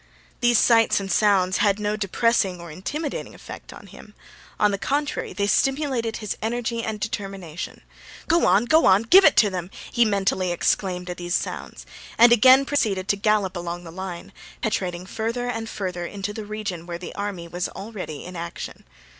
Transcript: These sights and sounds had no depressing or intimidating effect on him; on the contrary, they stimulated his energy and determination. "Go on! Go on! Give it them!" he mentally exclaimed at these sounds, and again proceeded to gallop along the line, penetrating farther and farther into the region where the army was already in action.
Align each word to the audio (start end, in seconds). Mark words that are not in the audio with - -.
These 0.39 0.57
sights 0.57 0.99
and 0.99 1.11
sounds 1.11 1.57
had 1.57 1.77
no 1.77 1.95
depressing 1.95 2.59
or 2.59 2.71
intimidating 2.71 3.35
effect 3.35 3.71
on 3.71 3.85
him; 3.85 4.15
on 4.59 4.71
the 4.71 4.79
contrary, 4.79 5.31
they 5.31 5.45
stimulated 5.45 6.17
his 6.17 6.35
energy 6.41 6.81
and 6.83 6.99
determination. 6.99 7.81
"Go 8.27 8.47
on! 8.47 8.65
Go 8.65 8.87
on! 8.87 9.03
Give 9.03 9.23
it 9.23 9.35
them!" 9.35 9.69
he 9.91 10.03
mentally 10.03 10.51
exclaimed 10.51 11.11
at 11.11 11.17
these 11.17 11.35
sounds, 11.35 11.85
and 12.17 12.31
again 12.31 12.65
proceeded 12.65 13.07
to 13.09 13.15
gallop 13.15 13.55
along 13.55 13.83
the 13.83 13.91
line, 13.91 14.33
penetrating 14.59 15.05
farther 15.05 15.47
and 15.47 15.69
farther 15.69 16.07
into 16.07 16.33
the 16.33 16.45
region 16.45 16.87
where 16.87 16.97
the 16.97 17.13
army 17.13 17.47
was 17.47 17.69
already 17.69 18.25
in 18.25 18.35
action. 18.35 18.85